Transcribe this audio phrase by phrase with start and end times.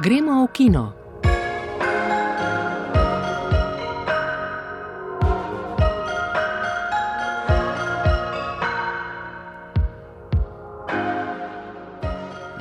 [0.00, 0.96] Gremo v kino.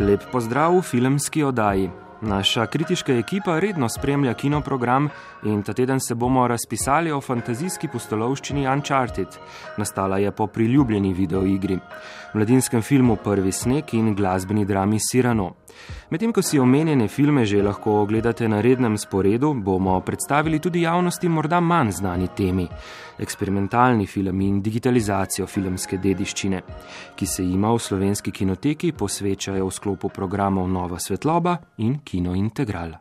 [0.03, 2.08] Lep pozdrav v filmski oddaji.
[2.21, 5.09] Naša kritiška ekipa redno spremlja kinoprogram
[5.43, 9.27] in ta teden se bomo razpisali o fantazijski pustolovščini Uncharted.
[9.77, 11.79] Nastala je po priljubljeni videoigri,
[12.33, 15.53] mladinskem filmu Prvi sneg in glasbeni drami Sirano.
[16.09, 21.29] Medtem ko si omenjene filme že lahko ogledate na rednem sporedu, bomo predstavili tudi javnosti
[21.29, 22.67] morda manj znani temi:
[23.19, 26.61] eksperimentalni film in digitalizacijo filmske dediščine,
[27.15, 32.91] ki se jima v slovenski kinoteki posvečajo v sklopu programov Nova svetloba in Kino Integral.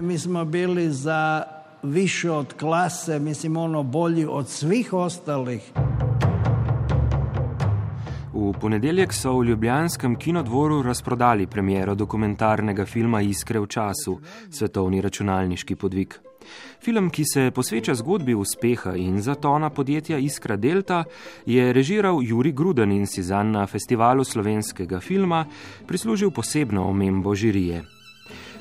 [0.00, 1.42] Mi smo bili za
[1.82, 5.72] više od klase, mislim, ono bolji od svih ostalih.
[8.32, 15.76] V ponedeljek so v Ljubljanskem kinodvoru razprodali premiero dokumentarnega filma Iskre v času, svetovni računalniški
[15.76, 16.31] podvig.
[16.82, 21.04] Film, ki se posveča zgodbi uspeha in zatona podjetja Iskra Delta,
[21.46, 25.46] je režiral Juri Gruden in si zanj na festivalu slovenskega filma
[25.86, 27.82] prislužil posebno omembo žirije.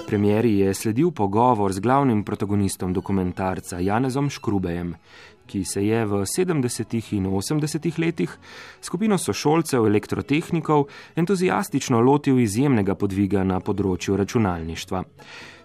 [0.07, 4.95] Premieri je sledil pogovor z glavnim protagonistom dokumentarca Janezom Škrubejem,
[5.45, 7.13] ki se je v 70.
[7.15, 7.99] in 80.
[7.99, 8.37] letih
[8.81, 10.85] skupino sošolcev elektrotehnikov
[11.15, 15.03] entuzijastično lotil izjemnega podviga na področju računalništva.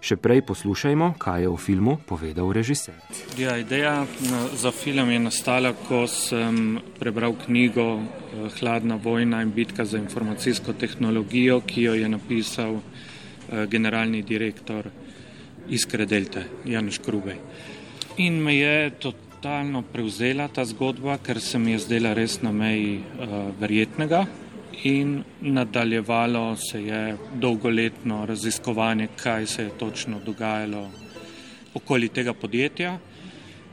[0.07, 2.95] Še prej poslušajmo, kaj je v filmu povedal režiser.
[3.35, 4.07] Ja, ideja
[4.55, 10.77] za film je nastala, ko sem prebral knjigo eh, Hladna vojna in bitka za informacijsko
[10.79, 14.87] tehnologijo, ki jo je napisal eh, generalni direktor
[15.67, 17.43] Iskre Delte, Janš Krubej.
[18.23, 19.11] In me je to
[19.47, 24.25] totalno prevzela ta zgodba, ker se mi je zdela res na meji uh, verjetnega.
[24.85, 30.91] In nadaljevalo se je dolgoletno raziskovanje, kaj se je točno dogajalo
[31.75, 32.99] okoli tega podjetja,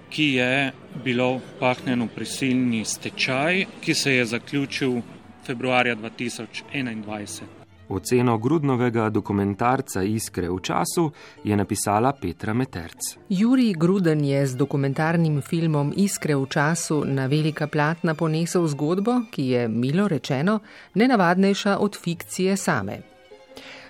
[0.09, 0.71] ki je
[1.03, 5.01] bilo pahnjeno prisilni stečaj, ki se je zaključil
[5.45, 7.62] februarja 2021.
[7.93, 11.11] Oceno Grudnovega dokumentarca Iskre v času
[11.43, 12.97] je napisala Petra Meterc.
[13.29, 19.47] Juri Gruden je z dokumentarnim filmom Iskre v času na velika platna ponesel zgodbo, ki
[19.47, 20.59] je, milo rečeno,
[20.95, 23.12] nenavadnejša od fikcije same.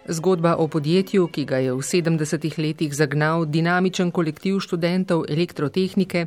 [0.08, 6.26] Zgodba o podjetju, ki ga je v 70-ih letih zagnal dinamičen kolektiv študentov elektrotehnike,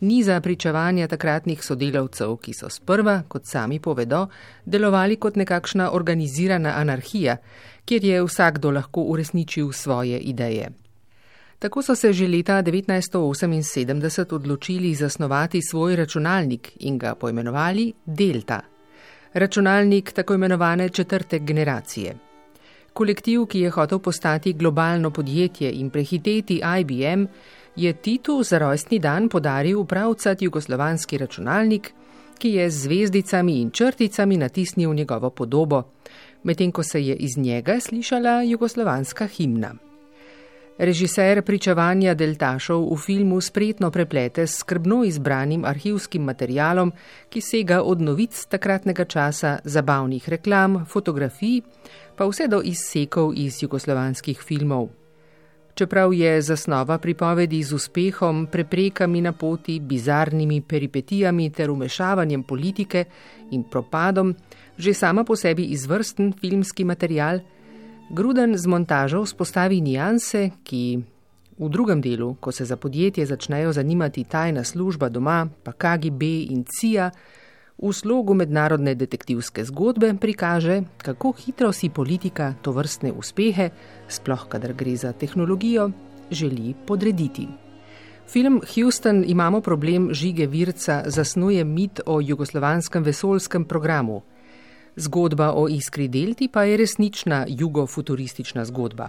[0.00, 4.28] ni za pričevanja takratnih sodelavcev, ki so sprva, kot sami povedo,
[4.64, 7.36] delovali kot nekakšna organizirana anarhija,
[7.84, 10.70] kjer je vsakdo lahko uresničil svoje ideje.
[11.58, 18.60] Tako so se že leta 1978 odločili zasnovati svoj računalnik in ga poimenovali Delta.
[19.34, 22.25] Računalnik tako imenovane četrte generacije.
[22.96, 27.26] Kolektiv, ki je hotel postati globalno podjetje in prehiteti IBM,
[27.76, 31.92] je Titu za rojstni dan podaril pravcat jugoslovanski računalnik,
[32.38, 35.82] ki je z zvezdicami in črticami natisnil njegovo podobo,
[36.42, 39.85] medtem ko se je iz njega slišala jugoslovanska himna.
[40.76, 46.92] Režiser pričevanja deltašov v filmu spretno preplete s skrbno izbranim arhivskim materialom,
[47.32, 51.62] ki sega od novic takratnega časa, zabavnih reklam, fotografij,
[52.12, 54.92] pa vse do izsekov iz jugoslovanskih filmov.
[55.76, 63.04] Čeprav je zasnova pripovedi z uspehom, preprekami na poti, bizarnimi peripetijami ter umešavanjem politike
[63.50, 64.36] in propadom,
[64.76, 67.40] že sama po sebi izvrsten filmski material,
[68.10, 71.02] Gruden z montažo vzpostavi nijanse, ki
[71.58, 76.22] v drugem delu, ko se za podjetje začnejo zanimati tajna služba doma, pa KGB
[76.54, 77.10] in CIA,
[77.82, 83.70] v slogu mednarodne detektivske zgodbe prikaže, kako hitro si politika to vrstne uspehe,
[84.08, 85.90] sploh kadar gre za tehnologijo,
[86.30, 87.48] želi podrediti.
[88.30, 94.22] Film Houston imamo problem žige virca zasnuje mit o jugoslovanskem vesolskem programu.
[94.96, 99.08] Zgodba o iskri delti pa je resnična jugofuturistična zgodba.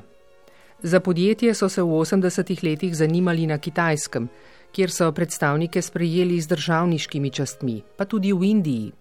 [0.84, 4.28] Za podjetje so se v 80-ih letih zanimali na kitajskem,
[4.72, 8.92] kjer so predstavnike sprejeli z državniškimi častmi, pa tudi v Indiji.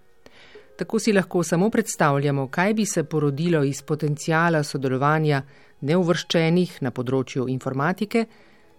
[0.77, 5.41] Tako si lahko samo predstavljamo, kaj bi se porodilo iz potencijala sodelovanja
[5.81, 8.25] neuvrščenih na področju informatike,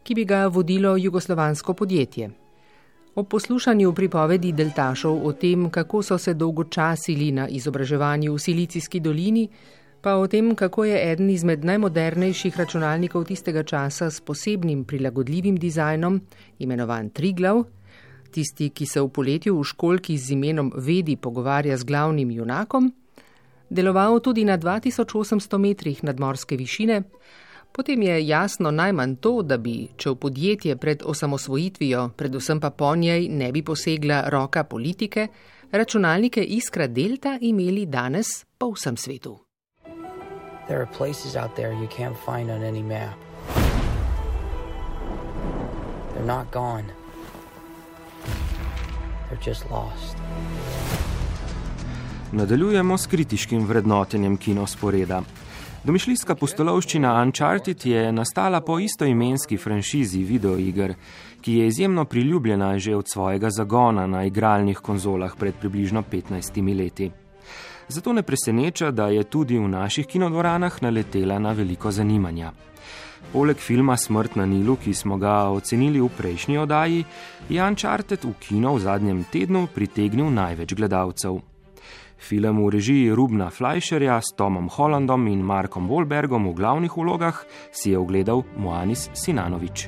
[0.02, 2.30] ki bi ga vodilo jugoslovansko podjetje.
[3.18, 9.48] O poslušanju pripovedi deltašov o tem, kako so se dolgočasili na izobraževanju v Silicijski dolini,
[10.00, 16.20] pa o tem, kako je eden izmed najmodernejših računalnikov tistega časa s posebnim prilagodljivim dizajnom,
[16.58, 17.64] imenovan Triglav,
[18.30, 22.92] tisti, ki se v poletju v školki z imenom Vedi pogovarja z glavnim junakom,
[23.70, 27.02] deloval tudi na 2800 metrih nadmorske višine,
[27.78, 32.90] potem je jasno najmanj to, da bi, če v podjetje pred osamosvojitvijo, predvsem pa po
[32.96, 35.28] njej, ne bi posegla roka politike,
[35.70, 39.36] računalnike Iskra Delta imeli danes po vsem svetu.
[40.66, 43.14] There are places out there you can't find on any map.
[46.12, 46.90] They're not gone.
[49.28, 50.16] They're just lost.
[52.32, 55.22] Nadaljujemo s kritiškim vrednotenjem kinosporeda.
[55.84, 60.94] Domišljijska postolovščina Uncharted je nastala po istoimenski franšizi videoiger,
[61.40, 67.10] ki je izjemno priljubljena že od svojega zagona na igralnih konzolah pred približno 15 leti.
[67.88, 72.52] Zato ne preseneča, da je tudi v naših kinodvoranah naletela na veliko zanimanja.
[73.32, 77.04] Poleg filma Smrt na Nilu, ki smo ga ocenili v prejšnji oddaji,
[77.48, 81.38] je Uncharted v kino v zadnjem tednu pritegnil največ gledalcev.
[82.18, 87.94] Film v režiji Rubna Fleischerja s Tomom Hollandom in Markom Wolbergom v glavnih vlogah si
[87.94, 89.86] je ogledal Moanis Sinanovič.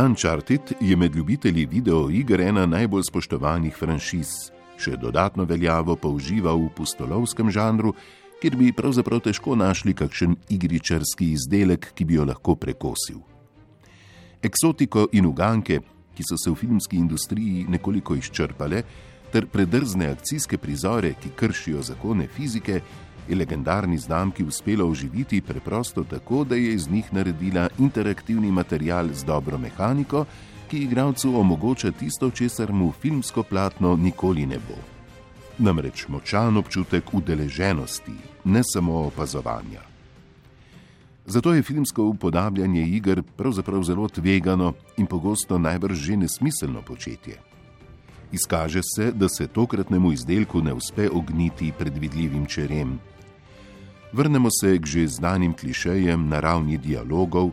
[0.00, 4.48] Uncharted je med ljubitelji videoiger ena najbolj spoštovanih franšiz.
[4.80, 7.92] Še dodatno veljavo pa uživa v pustolovskem žanru,
[8.40, 13.20] kjer bi pravzaprav težko našli kakšen igričarski izdelek, ki bi jo lahko prekosil.
[14.40, 15.82] Eksotiko in uganke,
[16.16, 18.82] ki so se v filmski industriji nekoliko izčrpale,
[19.32, 22.80] ter predrzne akcijske prizore, ki kršijo zakone fizike,
[23.28, 29.24] je legendarni znamki uspelo oživiti preprosto tako, da je iz njih naredila interaktivni material z
[29.24, 30.24] dobro mehaniko,
[30.70, 34.78] ki igralcu omogoča tisto, česar mu filmsko platno nikoli ne bo.
[35.58, 38.12] Namreč močan občutek udeleženosti,
[38.44, 39.80] ne samo opazovanja.
[41.26, 47.49] Zato je filmsko upodabljanje iger pravzaprav zelo tvegano in pogosto najbrž že nesmiselno početje.
[48.32, 53.00] Izkaže se, da se tokratnemu izdelku ne uspe ogniti predvidljivim čerem.
[54.12, 57.50] Vrnemo se k že znanim klišejem na ravni dialogov,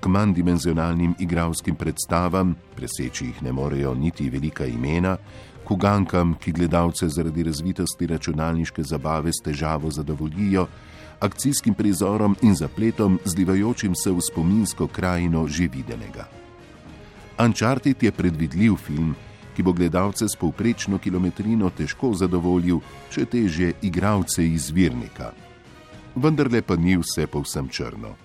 [0.00, 5.16] k manjdimenzionalnim igralskim predstavam, preseči jih ne morejo niti velika imena,
[5.64, 10.66] k ugankam, ki gledalce zaradi razvitosti računalniške zabave s težavo zadovoljijo,
[11.20, 16.28] akcijskim prizorom in zapletom, zlivajočim se v spominsko krajino že videnega.
[17.38, 19.14] Uncharted je predvidljiv film,
[19.56, 22.80] ki bo gledalce s povprečno kilometrino težko zadovoljil,
[23.10, 25.32] če teže igralce izvirnika.
[26.14, 28.16] Vendar le pa ni vse povsem črno.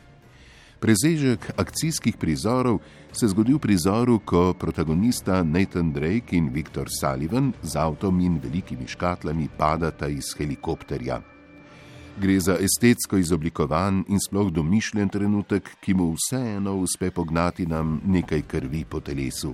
[0.80, 2.80] Prezežek akcijskih prizorov
[3.12, 8.88] se zgodi v prizoru, ko protagonista Nathan Drake in Viktor Sullivan z avtom in velikimi
[8.88, 11.22] škatlami padata iz helikopterja.
[12.18, 18.42] Gre za estetsko izoblikovan in sploh domišljen trenutek, ki mu vseeno uspe pognati nam nekaj
[18.48, 19.54] krvi po telesu.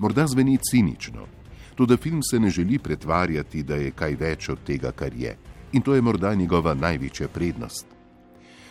[0.00, 1.26] Morda zveni cinično,
[1.74, 5.36] tudi film se ne želi pretvarjati, da je kaj več od tega, kar je.
[5.72, 7.86] In to je morda njegova največja prednost.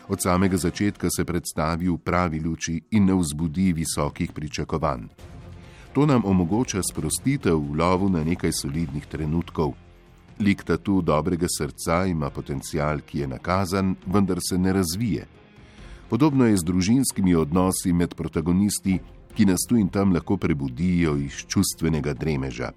[0.07, 5.05] Od samega začetka se predstavi v pravi luči in ne vzbudi visokih pričakovanj.
[5.93, 9.75] To nam omogoča sprostitev v lovu na nekaj solidnih trenutkov.
[10.39, 15.27] Lik tatu dobrega srca ima potencial, ki je nakazan, vendar se ne razvije.
[16.09, 18.99] Podobno je z družinskimi odnosi med protagonisti,
[19.35, 22.71] ki nas tu in tam lahko prebudijo iz čustvenega dremeža.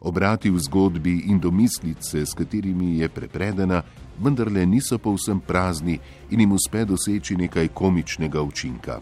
[0.00, 3.82] Obrati v zgodbi in domislice, s katerimi je prepredena,
[4.22, 5.98] vendarle niso povsem prazni
[6.30, 9.00] in jim uspe doseči nekaj komičnega učinka.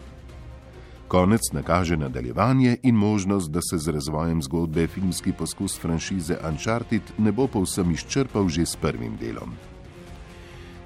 [1.07, 7.31] Konec nakaže nadaljevanje in možnost, da se z razvojem zgodbe filmski poskus franšize Uncharted ne
[7.31, 9.53] bo povsem izčrpal že s prvim delom.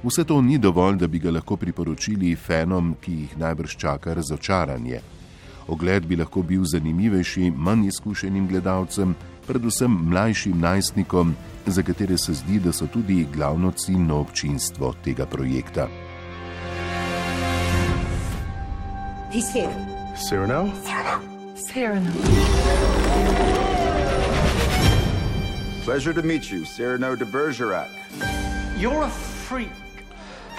[0.03, 5.01] Vse to ni dovolj, da bi ga lahko priporočili fenom, ki jih najbrž čaka razočaranje.
[5.69, 9.15] Ogled bi lahko bil zanimivejši manj izkušenim gledalcem,
[9.47, 11.35] predvsem mlajšim najstnikom,
[11.65, 15.87] za katere se zdi, da so tudi glavno ciljno občinstvo tega projekta.
[20.29, 20.71] Cyrano?
[21.55, 22.11] Cyrano.
[25.85, 27.89] Pleasure to meet you, Cyrano de Bergerac.
[28.79, 29.88] You're a freak.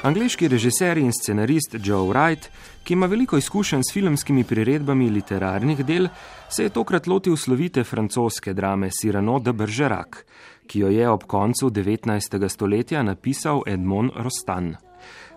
[0.03, 2.49] Angliški režiser in scenarist Joe Wright,
[2.85, 6.09] ki ima veliko izkušenj s filmskimi priredbami literarnih del,
[6.49, 10.23] se je tokrat lotil slovite francoske drame Cyrano de Bergerac,
[10.67, 12.49] ki jo je ob koncu 19.
[12.49, 14.77] stoletja napisal Edmond Rostand.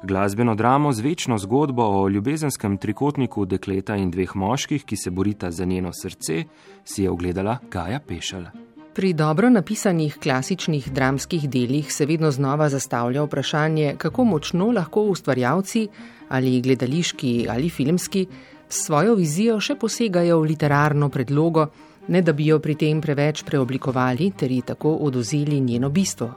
[0.03, 5.51] Glasbeno dramo z večno zgodbo o ljubezenskem trikotniku dekleta in dveh moških, ki se borita
[5.51, 6.43] za njeno srce,
[6.83, 8.72] si je ogledala Gaja Pešala.
[8.93, 15.87] Pri dobro napisanih klasičnih dramskih delih se vedno znova zastavlja vprašanje, kako močno lahko ustvarjalci,
[16.29, 18.27] ali gledališki ali filmski,
[18.69, 21.65] s svojo vizijo še posegajo v literarno predlogo,
[22.07, 26.29] ne da bi jo pri tem preveč preoblikovali ter ji tako oduzeli njeno bistvo.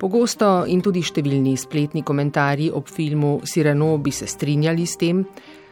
[0.00, 5.26] Pogosto in tudi številni spletni komentarji ob filmu Sirano bi se strinjali s tem,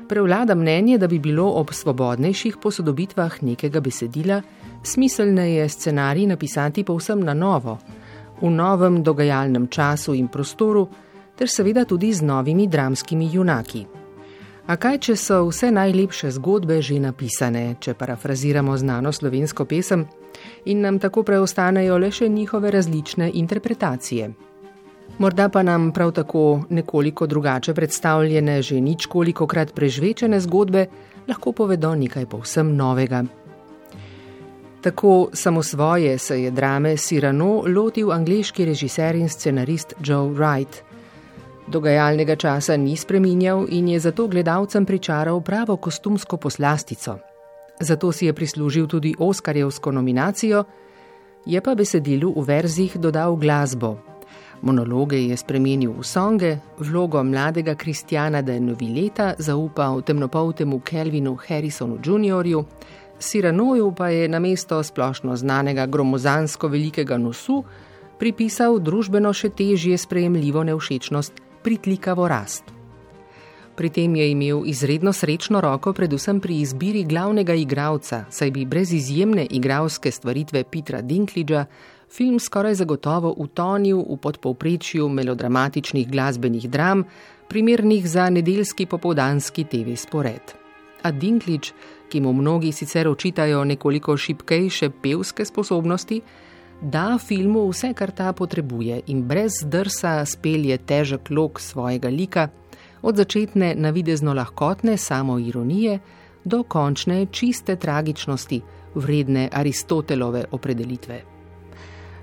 [0.09, 4.43] prevlada mnenje, da bi bilo ob svobodnejših posodobitvah nekega besedila
[4.83, 7.79] smiselneje scenarij napisati povsem na novo,
[8.41, 10.89] v novem dogajalnem času in prostoru,
[11.37, 13.87] ter seveda tudi z novimi dramskimi junaki.
[14.67, 20.07] A kaj, če so vse najlepše zgodbe že napisane, če parafraziramo znano slovensko pesem,
[20.65, 24.31] in nam tako preostanejo le še njihove različne interpretacije?
[25.19, 30.87] Morda pa nam prav tako nekoliko drugače predstavljene, že nič koliko krat prežvečene zgodbe
[31.29, 33.25] lahko povedo nekaj povsem novega.
[34.81, 40.83] Tako samo svoje se je drame Sirano lotil angliški režiser in scenarist Joe Wright.
[41.67, 47.19] Dogajalnega časa ni spreminjal in je zato gledalcem pričaral pravo kostumsko poslastico.
[47.81, 50.65] Zato si je prislužil tudi Oskarjevsko nominacijo,
[51.47, 53.97] je pa besedilu v verzih dodal glasbo,
[54.61, 62.45] Monologe je spremenil v songe, vlogo mladega Kristjana de Novileta zaupal temnopoltemu Kelvinu Harrisonu Jr.,
[63.21, 67.65] Siranoju pa je na mesto splošno znanega gromozansko velikega nosu
[68.19, 72.65] pripisal družbeno še težje sprejemljivo nevšečnost pritlikavo rast.
[73.77, 78.93] Pri tem je imel izredno srečno roko predvsem pri izbiri glavnega igralca, saj bi brez
[78.93, 81.65] izjemne igralske stvaritve Petra Dinklidža
[82.13, 87.05] film skoraj zagotovo utonil v podpovprečju melodramatičnih glasbenih dram,
[87.49, 90.60] primernih za nedeljski popovdanski TV spored.
[91.03, 91.73] A Dinklič,
[92.09, 96.21] ki mu mnogi sicer očitajo nekoliko šipkejše pevske sposobnosti,
[96.83, 102.49] da filmu vse, kar ta potrebuje in brez drsa spelje težek lok svojega lika,
[103.03, 105.99] od začetne navidezno lahkotne samoironije
[106.45, 108.61] do končne čiste tragičnosti,
[108.95, 111.21] vredne Aristotelove opredelitve.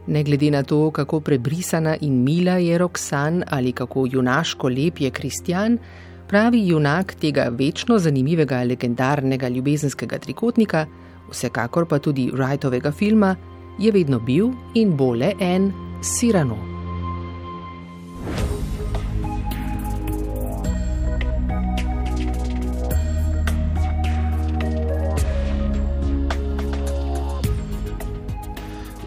[0.07, 5.12] Ne glede na to, kako prebrisana in mila je Roksan ali kako junaško lep je
[5.12, 5.77] Kristjan,
[6.27, 10.86] pravi junak tega večno zanimivega legendarnega ljubezenskega trikotnika,
[11.31, 13.36] vsekakor pa tudi Wrightovega filma,
[13.79, 16.76] je vedno bil in bo le en Sirano.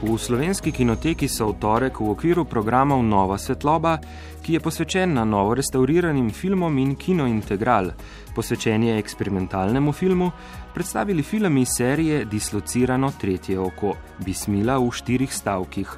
[0.00, 4.00] V slovenski kinoteki so v torek v okviru programov Nova svetloba,
[4.40, 7.92] ki je posvečen na novo restauriranim filmom in kinointegral,
[8.32, 10.30] posvečen je eksperimentalnemu filmu,
[10.72, 13.92] predstavili film iz serije Dislocirano tretje oko,
[14.24, 15.88] Bismila v štirih stavkih,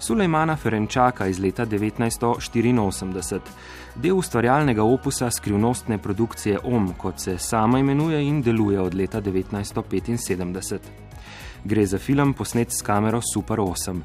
[0.00, 3.40] Sulejmana Ferenčaka iz leta 1984,
[4.00, 11.09] del ustvarjalnega opusa skrivnostne produkcije OM, kot se sama imenuje in deluje od leta 1975.
[11.64, 14.00] Gre za film posnet s kamero Super 8.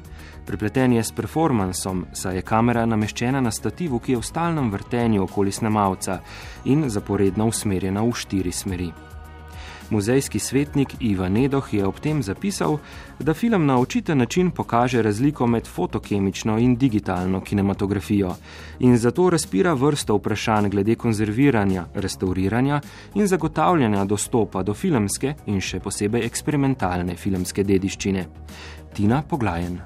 [0.46, 5.22] Prepleten je s performansom, saj je kamera nameščena na stativu, ki je v stalnem vrtenju
[5.24, 6.20] okoli snemalca
[6.64, 8.92] in zaporedno usmerjena v štiri smeri.
[9.90, 12.78] Muzejski svetnik Ivan Nedoh je ob tem zapisal,
[13.18, 18.34] da film na očiten način pokaže razliko med fotokemično in digitalno kinematografijo
[18.78, 22.80] in zato razpira vrsto vprašanj glede konzerviranja, restauriranja
[23.14, 28.26] in zagotavljanja dostopa do filmske in še posebej eksperimentalne filmske dediščine.
[28.94, 29.78] Tina Poglajen.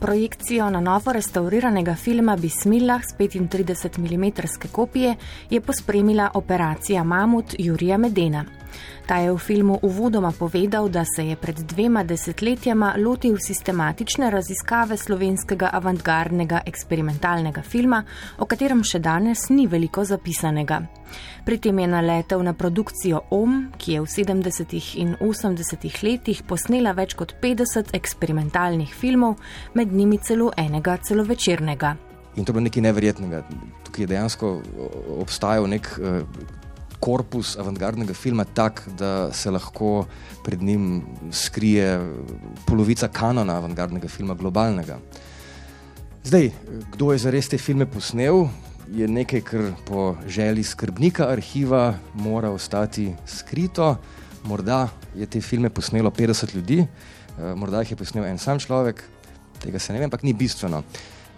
[0.00, 4.32] Projekcijo na novo restauriranega filma Bismillah s 35 mm
[4.72, 5.14] kopije
[5.50, 8.44] je pospremila operacija Mamut Jurija Medena.
[9.06, 14.96] Ta je v filmu uvodoma povedal, da se je pred dvema desetletjama lotil sistematične raziskave
[14.96, 18.04] slovenskega avantgardnega eksperimentalnega filma,
[18.38, 20.82] o katerem še danes ni veliko zapisanega.
[21.44, 24.78] Pri tem je naletel na produkcijo OM, ki je v 70.
[25.02, 25.88] in 80.
[26.02, 29.36] letih posnela več kot 50 eksperimentalnih filmov,
[29.74, 31.96] med njimi celo enega celovečernega.
[32.36, 33.42] In to je bilo nekaj neverjetnega.
[33.84, 34.52] Tukaj je dejansko
[35.20, 36.22] obstajal nek uh,
[37.02, 40.06] korpus avantgardnega filma tak, da se lahko
[40.44, 41.02] pred njim
[41.34, 41.98] skrije
[42.66, 44.98] polovica kanona avantgardnega filma, globalnega.
[46.24, 46.52] Zdaj,
[46.94, 48.46] kdo je zares te filme posnel,
[48.92, 53.96] je nekaj, kar po želji skrbnika arhiva mora ostati skrito.
[54.44, 59.02] Morda je te filme posnelo 50 ljudi, eh, morda jih je posnel en sam človek,
[59.62, 60.82] tega se ne vem, ampak ni bistveno.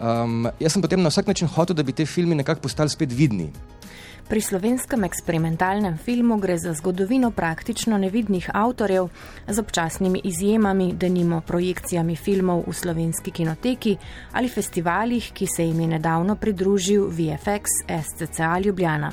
[0.01, 3.13] Um, jaz sem potem na vsak način hotel, da bi te filme nekako postali spet
[3.13, 3.53] vidni.
[4.25, 9.09] Pri slovenskem eksperimentalnem filmu gre za zgodovino praktično nevidnih avtorjev
[9.49, 13.97] z občasnimi izjemami, denimo projekcijami filmov v slovenski kinoteki
[14.33, 19.13] ali festivalih, ki se jim je nedavno pridružil VFX SCCA Ljubljana.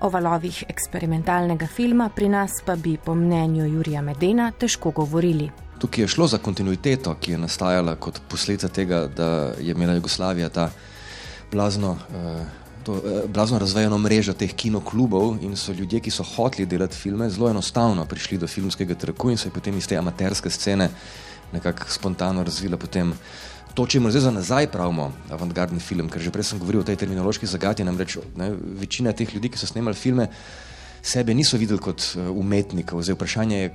[0.00, 5.50] O valovih eksperimentalnega filma pri nas pa bi po mnenju Jurija Medena težko govorili.
[5.78, 10.48] Tukaj je šlo za kontinuiteto, ki je nastajala kot posledica tega, da je imela Jugoslavija
[10.48, 10.70] ta
[11.52, 12.44] blazno, eh,
[12.88, 17.28] to, eh, blazno razvejeno mrežo teh kinoklubov in so ljudje, ki so hoteli delati filme,
[17.30, 20.88] zelo enostavno prišli do filmskega trgu in so potem iz te amaterske scene
[21.52, 23.12] nekako spontano razvila potem
[23.74, 26.84] to, če moramo zdaj za nazaj pravimo, avantgardni film, ker že prej sem govoril o
[26.84, 30.30] tej terminološki zagati, namreč ne, večina teh ljudi, ki so snemali filme,
[31.08, 33.02] sebe niso videli kot eh, umetnikov.
[33.02, 33.70] Zdaj vprašanje je,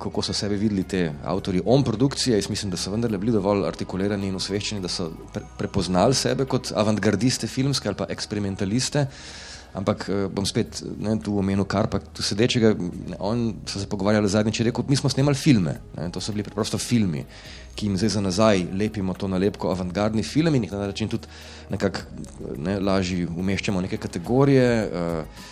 [0.00, 2.38] kako so sebe videli te avtori on produkcije.
[2.38, 6.46] Jaz mislim, da so vendarle bili dovolj artikulirani in osveščeni, da so pre prepoznali sebe
[6.48, 9.06] kot avantgardiste filmske ali pa eksperimentaliste.
[9.76, 12.72] Ampak eh, bom spet ne, tu omenil Karpa, tu sedečega.
[13.18, 15.78] On so se pogovarjali zadnjič, rekel, mi smo snemali filme.
[15.98, 17.26] Ne, to so bili preprosto filmi
[17.78, 21.28] ki jim zdaj za nazaj lepimo to nalepko avantgardni film in jih na način tudi
[21.70, 22.00] nekako
[22.56, 25.44] ne, lažje umeščamo v neke kategorije uh,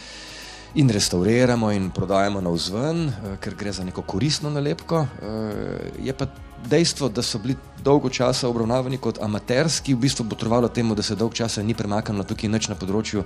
[0.77, 5.01] in restauriramo in prodajamo na vzven, uh, ker gre za neko koristno nalepko.
[5.01, 6.27] Uh, je pa
[6.67, 11.17] dejstvo, da so bili dolgo časa obravnavani kot amaterski, v bistvu potrovalo temu, da se
[11.17, 13.25] dolgo časa ni premaknilo tukaj nič na področju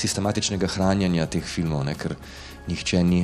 [0.00, 2.16] sistematičnega hranjenja teh filmov, ne, ker
[2.68, 3.22] nihče ni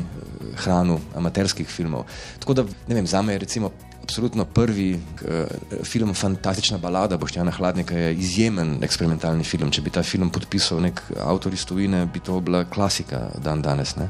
[0.65, 2.07] hranil amaterskih filmov.
[2.41, 3.73] Tako da, ne vem, za me je recimo
[4.07, 9.71] absolutno prvi uh, film, fantastična balada Boštjana Hladnika, je izjemen eksperimentalni film.
[9.71, 13.97] Če bi ta film podpisal nek avtor iz Tuvine, bi to bila klasika dan danes.
[13.97, 14.07] Ne?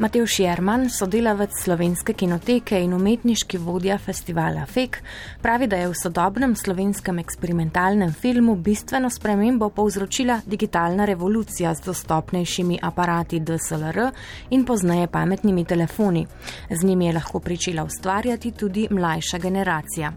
[0.00, 4.96] Matej Šerman, sodelavec slovenske kinoteke in umetniški vodja festivala FEK,
[5.42, 12.80] pravi, da je v sodobnem slovenskem eksperimentalnem filmu bistveno spremembo povzročila digitalna revolucija z dostopnejšimi
[12.82, 14.00] aparati DSLR
[14.56, 16.26] in pozneje pametnimi telefoni.
[16.70, 20.12] Z njimi je lahko pričela ustvarjati tudi mlajša generacija.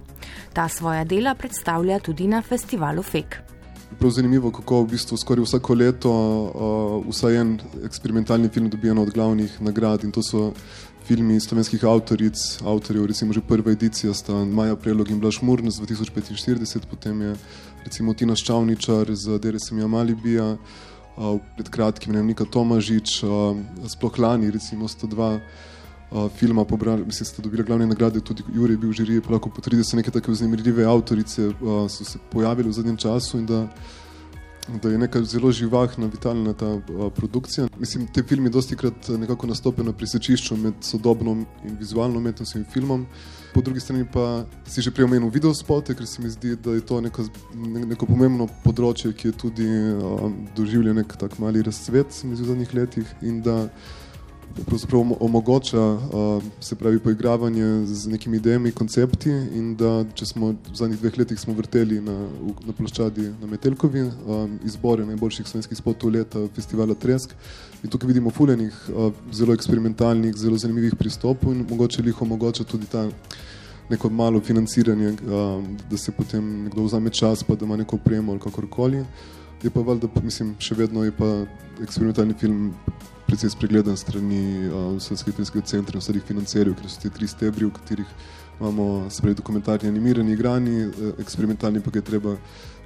[0.54, 3.53] Ta svoja dela predstavlja tudi na festivalu FEK
[4.00, 9.02] prav zanimivo, kako v bistvu skoraj vsako leto uh, vsaj en eksperimentalni film dobi eno
[9.02, 10.52] od glavnih nagrad in to so
[11.08, 15.82] filmi slovenskih avtoric, avtorjev, recimo že prva edicija sta Maja Prelog in Blaž Murn z
[15.82, 17.36] 2045, potem je
[17.84, 24.88] recimo Tina Ščavničar z Deresem Jamalibija, uh, pred kratkim Nika Tomažič, uh, sploh lani recimo
[26.14, 29.34] 102 filma pobrali, mislim, ste dobili glavne nagrade, tudi Jurij je bil v žiriji, pa
[29.34, 33.38] lahko potrdi, da se neke take vznemirljive avtorice uh, so se pojavili v zadnjem času
[33.38, 33.68] in da,
[34.82, 37.68] da je neka zelo živahna, vitalna ta uh, produkcija.
[37.80, 41.32] Mislim, te filmi dosti krat nekako nastopijo na prisečišču med sodobno
[41.66, 43.08] in vizualno umetnostjo in filmom.
[43.54, 46.74] Po drugi strani pa si že prej omenil video spote, ker se mi zdi, da
[46.74, 47.26] je to neko,
[47.90, 52.46] neko pomembno področje, ki je tudi uh, doživljal nek tak mali razcvet, se mi zdi
[52.46, 53.70] v zadnjih letih in da
[55.20, 56.00] omogoča
[56.60, 61.40] se pravi poigravanje z nekimi idejami, koncepti in da če smo v zadnjih dveh letih
[61.40, 62.16] smo vrteli na,
[62.66, 64.04] na ploščadi na Metelkovi
[64.66, 67.34] izbore najboljših slovenskih spotov leta festivala Tresk
[67.84, 72.86] in tukaj vidimo fuljenih, uh, zelo eksperimentalnih, zelo zanimivih pristopov in mogoče jih omogoča tudi
[72.86, 73.08] ta
[73.90, 75.12] neko malo financiranje,
[75.90, 79.06] da se potem nekdo vzame čas pa da ima neko opremo ali kakorkoli.
[79.64, 81.46] Je pa valjda, mislim, še vedno je pa
[81.84, 82.74] eksperimentalni film
[83.28, 87.66] precej spregledan strani uh, Slovenskega filmskega centra in ostalih financerjev, ker so ti tri stebri,
[87.66, 88.14] v katerih
[88.60, 92.38] imamo spravi dokumentarni, animirani, igrani, uh, eksperimentalni pa je treba,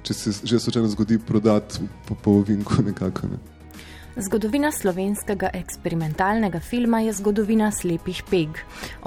[0.02, 3.34] če se že slučajno zgodi, prodati po, po ovinku nekako.
[3.34, 3.57] Ne.
[4.18, 8.56] Zgodovina slovenskega eksperimentalnega filma je zgodovina slepih peg.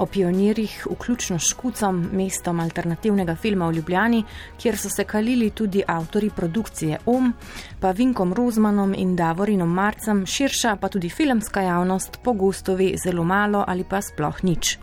[0.00, 4.22] O pionirjih, vključno s Škucom, mestom alternativnega filma v Ljubljani,
[4.56, 7.32] kjer so se kalili tudi avtori produkcije OM,
[7.80, 13.84] pa Vinkom Rozmanom in Davorinom Marcem, širša pa tudi filmska javnost, pogostovi zelo malo ali
[13.84, 14.78] pa sploh nič.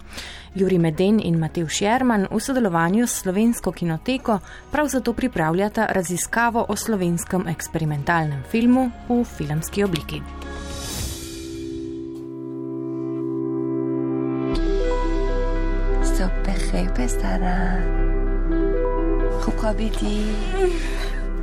[0.55, 4.39] Juri Meden in Matej Šerman v sodelovanju s slovensko kinoteko
[4.71, 10.21] prav zato pripravljata raziskavo o slovenskem eksperimentalnem filmu v filmski obliki.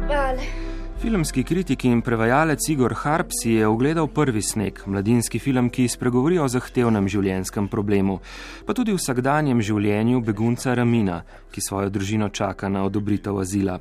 [0.08, 0.65] Vale.
[1.06, 6.40] Filmski kritik in prevajalec Igor Harp si je ogledal prvi sneg, mladinski film, ki spregovori
[6.42, 8.16] o zahtevnem življenjskem problemu,
[8.66, 11.20] pa tudi v vsakdanjem življenju begunca Ramina,
[11.54, 13.78] ki svojo družino čaka na odobritev azila.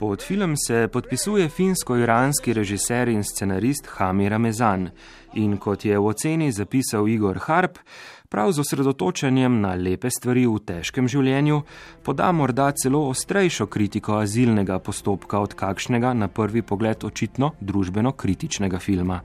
[0.00, 4.90] Pod film se podpisuje finsko-iranski režiser in scenarist Hami Ramezan
[5.38, 7.78] in kot je v oceni zapisal Igor Harp,
[8.26, 11.62] prav z osredotočanjem na lepe stvari v težkem življenju,
[12.02, 18.78] poda morda celo ostrejšo kritiko azilnega postopka od kakšnega na prvi pogled očitno družbeno kritičnega
[18.78, 19.20] filma.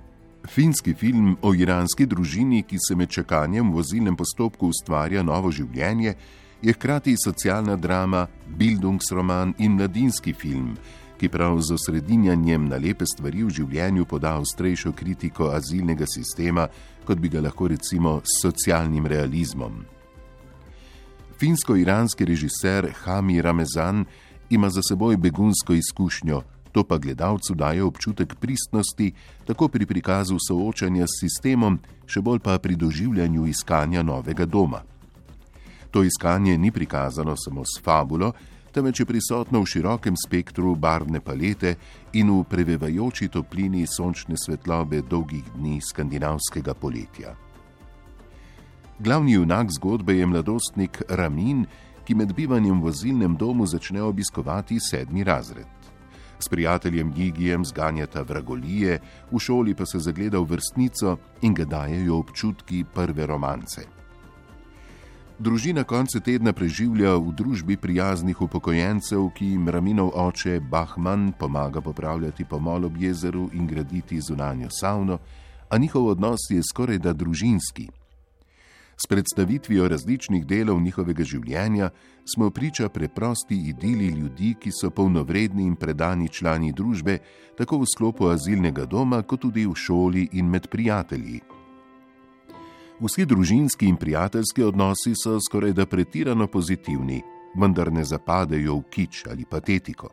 [0.49, 6.15] Finski film o iranski družini, ki se med čakanjem v azilnem postopku ustvarja novo življenje,
[6.61, 10.75] je hkrati socialna drama, bildungsroman in mladinski film,
[11.21, 16.63] ki prav z osredinjanjem na lepe stvari v življenju poda ostrejšo kritiko azilnega sistema,
[17.05, 19.83] kot bi ga lahko recimo s socialnim realizmom.
[21.37, 24.01] Finsko-iranski režiser Hami Ramezan
[24.49, 26.41] ima za seboj begunsko izkušnjo,
[26.73, 29.11] to pa gledalcu daje občutek pristnosti,
[29.45, 31.77] tako pri prikazu soočanja s sistemom,
[32.09, 34.81] še bolj pa pri doživljanju iskanja novega doma.
[35.91, 38.33] To iskanje ni prikazano samo s fabulo,
[38.71, 41.75] temveč je prisotno v širokem spektru barvne palete
[42.13, 47.35] in v prevevajoči toplini sončne svetlobe dolgih dni skandinavskega poletja.
[48.99, 51.65] Glavni junak zgodbe je mladostnik Ramin,
[52.05, 55.67] ki med bivanjem v vozilnem domu začne obiskovati sedmi razred.
[56.39, 58.99] S prijateljem Gigijem zganjata vragolije,
[59.31, 64.00] v šoli pa se zagleda v vrstnico in ga dajejo občutki prve romance.
[65.41, 72.45] Družina konce tedna preživlja v družbi prijaznih upokojencev, ki jim Raminov oče Bahman pomaga popravljati
[72.45, 75.17] pomol ob jezeru in graditi zunanjo savno,
[75.69, 77.87] a njihov odnos je skoraj da družinski.
[78.93, 81.89] S predstavitvijo različnih delov njihovega življenja
[82.35, 87.17] smo priča preprosti idili ljudi, ki so polnovredni in predani člani družbe,
[87.57, 91.41] tako v sklopu azilnega doma, kot tudi v šoli in med prijatelji.
[93.01, 97.21] Vsi družinski in prijateljski odnosi so skoraj da pretirano pozitivni,
[97.57, 100.09] vendar ne zapadejo v kič ali patetiko.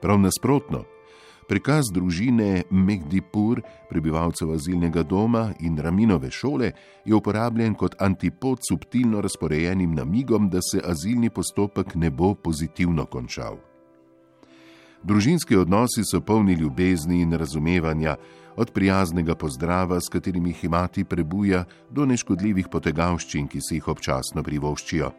[0.00, 0.84] Prav nasprotno,
[1.48, 6.70] Prikaz družine Megdipur, prebivalcev azilnega doma in Raminove šole,
[7.04, 13.58] je uporabljen kot antipod subtilno razporejenim namigom, da se azilni postopek ne bo pozitivno končal.
[15.02, 18.16] Družinski odnosi so polni ljubezni in razumevanja,
[18.56, 24.42] od prijaznega pozdrava, s katerim jih imati prebuja, do neškodljivih potegavščin, ki se jih občasno
[24.42, 25.12] privoščijo.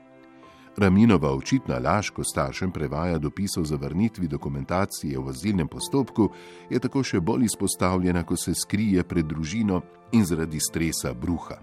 [0.77, 6.31] Raminova očitna laž, ko staršem prevaja dopis o zavrnitvi dokumentacije v azilnem postopku,
[6.69, 11.59] je tako še bolj izpostavljena, ko se skrije pred družino in zaradi stresa bruha.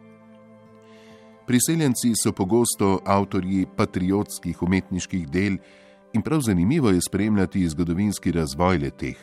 [1.47, 5.59] Priseljenci so pogosto avtorji patriotskih umetniških del
[6.15, 9.19] in prav zanimivo je spremljati zgodovinski razvoj leteh.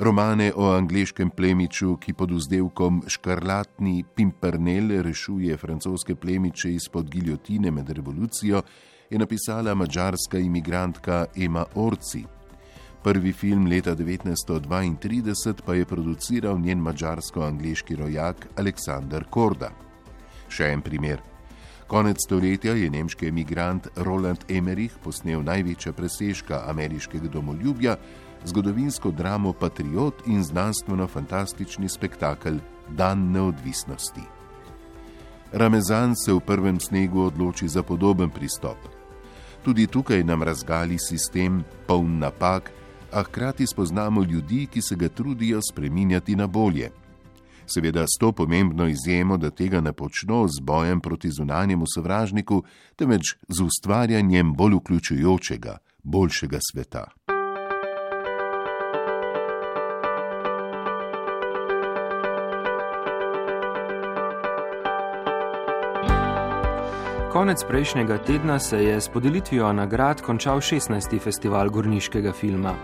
[0.00, 7.90] Romane o angliškem plemiču, ki pod vzdevkom škarlatni Pimpernel rešuje francoske plemiče izpod giljotine med
[7.90, 8.62] revolucijo,
[9.10, 12.22] je napisala mačarska imigrantka Ema Orci.
[13.02, 19.72] Prvi film leta 1932 pa je produciral njen mačarsko-angliški rojak Aleksandr Korda.
[20.48, 21.18] Še en primer.
[21.88, 27.96] Konec stoletja je nemški emigrant Roland Emmerich posnel največja presežka ameriškega domoljubja,
[28.44, 34.22] zgodovinsko dramo Patriot in znanstveno-fantastični spektakel Dan neodvisnosti.
[35.52, 38.76] Ramezan se v prvem snegu odloči za podoben pristop.
[39.62, 42.70] Tudi tukaj nam razgali sistem poln napak,
[43.12, 46.90] a hkrati spoznamo ljudi, ki se ga trudijo spreminjati na bolje.
[47.66, 52.62] Seveda s to pomembno izjemo, da tega ne počno z bojem proti zunanjemu sovražniku,
[52.96, 57.17] temveč z ustvarjanjem bolj vključujočega, boljšega sveta.
[67.38, 71.20] Konec prejšnjega tedna se je s podelitvijo nagrad končal 16.
[71.20, 72.74] festival gorniškega filma.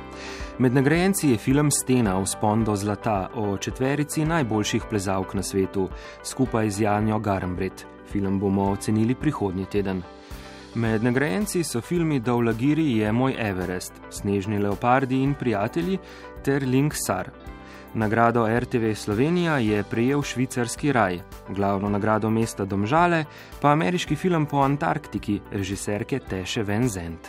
[0.59, 5.89] Med nagrajenci je film Stena v spondo zlata o četverici najboljših plezalk na svetu,
[6.23, 7.87] skupaj z Janjo Garmbret.
[8.13, 10.03] Film bomo ocenili prihodnji teden.
[10.75, 15.99] Med nagrajenci so filmi Dovlagiri je moj Everest, Snežni leopardi in prijatelji
[16.45, 17.31] ter Link Sar.
[17.95, 23.25] Nagrado RTV Slovenija je prejel švicarski raj, glavno nagrado mesta Domžale
[23.61, 27.29] pa ameriški film po Antarktiki režiserke Teše Venzent.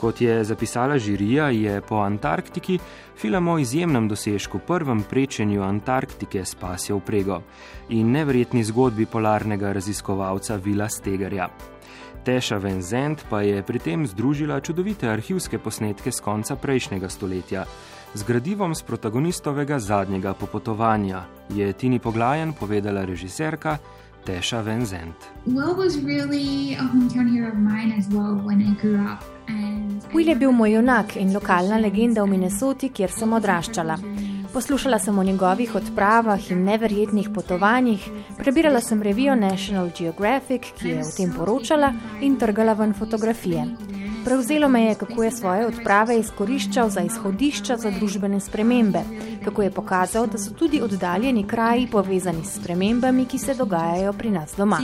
[0.00, 2.78] Kot je zapisala žirija, je po Antarktiki
[3.16, 7.42] film o izjemnem dosežku prvem prečenju Antarktike spasja v prego
[7.88, 11.48] in neverjetni zgodbi polarnega raziskovalca Vila Stegerja.
[12.24, 17.64] Teša Venzent pa je pri tem združila čudovite arhivske posnetke z konca prejšnjega stoletja
[18.14, 23.78] z gradivom z protagonistovega zadnjega popotovanja, je Tini Poglajen povedala režiserka
[24.24, 25.14] Teša Venzent.
[30.12, 33.96] Will je bil moj junak in lokalna legenda v Minnesoti, kjer sem odraščala.
[34.52, 41.00] Poslušala sem o njegovih odpravah in neverjetnih potovanjih, prebirala sem revijo National Geographic, ki je
[41.06, 43.99] o tem poročala, in trgala ven fotografije.
[44.24, 49.00] Prevzelo me je, kako je svoje odprave izkoriščal za izhodišča za družbene spremembe,
[49.44, 54.30] kako je pokazal, da so tudi oddaljeni kraji povezani s spremembami, ki se dogajajo pri
[54.30, 54.78] nas doma.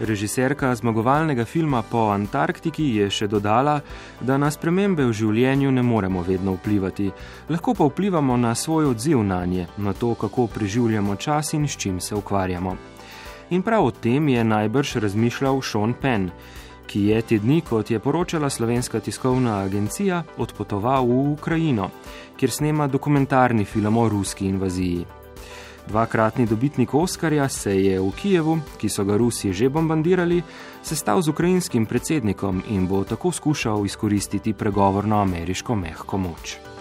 [0.00, 3.80] Režiserka zmagovalnega filma po Antarktiki je še dodala,
[4.20, 7.10] da na spremembe v življenju ne moremo vedno vplivati,
[7.48, 11.76] lahko pa vplivamo na svoj odziv na nje, na to, kako preživljamo čas in s
[11.76, 12.76] čim se ukvarjamo.
[13.50, 16.30] In prav o tem je najbrž razmišljal Sean Penn,
[16.86, 21.90] ki je te dni, kot je poročala slovenska tiskovna agencija, odpotoval v Ukrajino,
[22.36, 25.06] kjer snema dokumentarni film o ruski invaziji.
[25.88, 30.42] Dvakratni dobitnik Oskarja se je v Kijevu, ki so ga Rusi že bombardirali,
[30.82, 36.71] sestal z ukrajinskim predsednikom in bo tako skušal izkoristiti pregovorno ameriško mehko moč.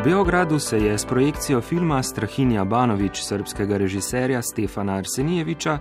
[0.00, 5.78] V Beogradu se je s projekcijo filma Strahinja Banovič srpskega režiserja Stefana Arsenijeviča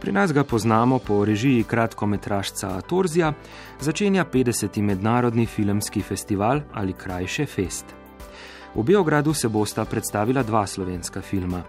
[0.00, 3.32] Pri nas ga poznamo po režiji kratkometražca Torzija,
[3.80, 4.82] začenja 50.
[4.82, 7.86] mednarodni filmski festival ali krajše Fest.
[8.74, 11.62] V Beogradu se bosta predstavila dva slovenska filma.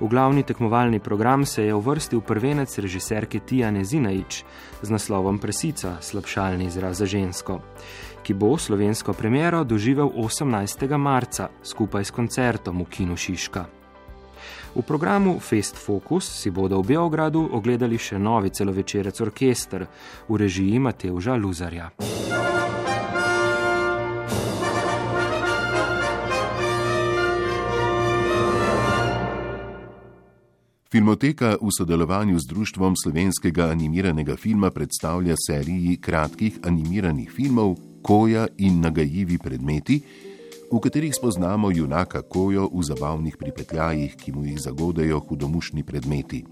[0.00, 4.44] V glavni tekmovalni program se je uvrstil prvenec režiserke Tijane Zinajič
[4.82, 7.60] z naslovom Presica, slabšalni izraz za žensko,
[8.26, 10.98] ki bo slovensko premiero doživel 18.
[10.98, 13.62] marca skupaj s koncertom v Kinu Šiška.
[14.74, 19.86] V programu Fest Focus si bodo v Beogradu ogledali še novi celovečerec orkester
[20.26, 21.94] v režiji Mateuža Luzarja.
[30.90, 38.80] Filmoteka v sodelovanju z Društvom slovenskega animiranega filma predstavlja seriji kratkih animiranih filmov Koja in
[38.80, 40.00] nagajivi predmeti,
[40.72, 46.44] v katerih spoznamo junaka Kojo v zabavnih pripetljajih, ki mu jih zagodejo hudomušni predmeti.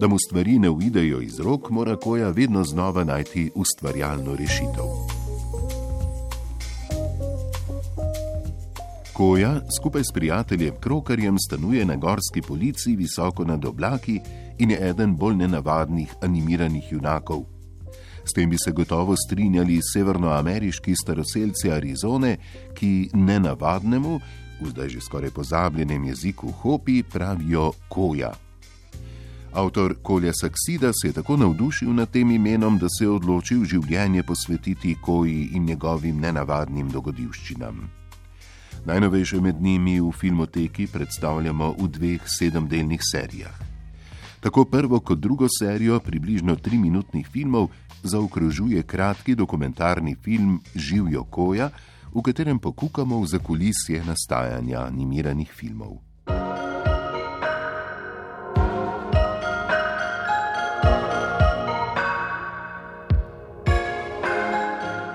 [0.00, 4.88] Da mu stvari ne uidejo iz rok, mora Koja vedno znova najti ustvarjalno rešitev.
[9.12, 14.20] Koja skupaj s prijateljem Krokarjem stanuje na gorski polici visoko nad oblaki
[14.58, 17.49] in je eden bolj nenavadnih animiranih junakov.
[18.30, 22.36] S tem bi se gotovo strinjali severnoameriški staroseljci Arizone,
[22.74, 24.20] ki nenavadnemu,
[24.60, 28.30] v zdaj že skoraj pozabljenem jeziku Hopi, pravijo koja.
[29.52, 34.22] Avtor Kolja Saksida se je tako navdušil nad tem imenom, da se je odločil življenje
[34.22, 37.90] posvetiti koji in njegovim nenavadnim dogodivščinam.
[38.84, 43.69] Najnovejše med njimi v filmoteki predstavljamo v dveh sedemdelnih serijah.
[44.40, 47.68] Tako prvo kot drugo serijo približno triminutnih filmov
[48.02, 51.70] zaokrožuje kratki dokumentarni film Živijo koja,
[52.14, 56.00] v katerem pokukamo v zakulisje nastajanja animiranih filmov.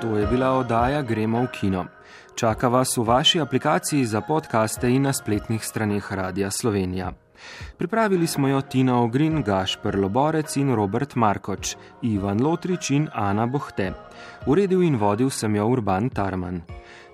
[0.02, 1.86] To je bila oddaja Gremo v kino.
[2.36, 7.25] Čaka vas v vaši aplikaciji za podkaste in na spletnih straneh Radia Slovenija.
[7.78, 13.94] Pripravili smo jo Tina Ogrin, Gašper Loborec in Robert Markoč, Ivan Lotrič in Ana Bohte.
[14.46, 16.62] Uredil in vodil sem jo Urban Tarman.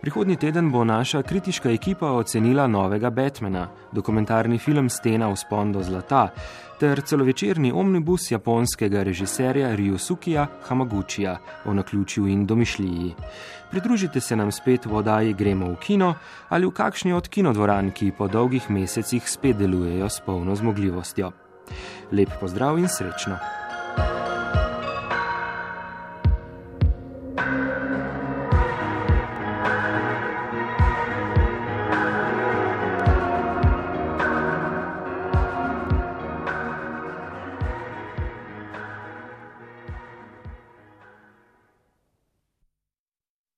[0.01, 6.29] Prihodnji teden bo naša kritiška ekipa ocenila novega Batmana, dokumentarni film Stena v spondo zlata,
[6.79, 13.13] ter celovečerni omnibus japonskega režiserja Ryusukija Hamaguchija o naključju in domišljiji.
[13.71, 16.13] Pridružite se nam spet v oddaji Gremo v kino
[16.49, 21.31] ali v kakšni od kinodvoran, ki po dolgih mesecih spet delujejo s polno zmogljivostjo.
[22.11, 23.37] Lep pozdrav in srečno!